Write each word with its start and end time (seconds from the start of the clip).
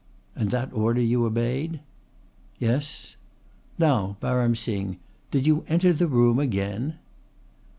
"And 0.35 0.49
that 0.49 0.73
order 0.73 0.99
you 0.99 1.27
obeyed?" 1.27 1.79
"Yes." 2.57 3.17
"Now, 3.77 4.17
Baram 4.19 4.57
Singh, 4.57 4.97
did 5.29 5.45
you 5.45 5.63
enter 5.67 5.93
the 5.93 6.07
room 6.07 6.39
again?" 6.39 6.95